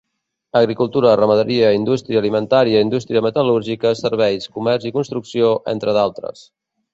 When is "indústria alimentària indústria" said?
1.79-3.23